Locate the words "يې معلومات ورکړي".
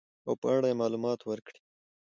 0.69-1.59